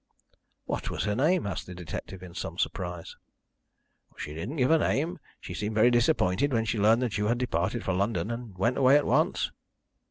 [0.65, 3.15] "What was her name?" asked the detective, in some surprise.
[4.17, 5.19] "She didn't give her name.
[5.39, 8.79] She seemed very disappointed when she learnt that you had departed for London, and went
[8.79, 9.51] away at once."